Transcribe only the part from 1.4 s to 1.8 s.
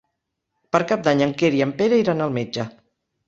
Quer i en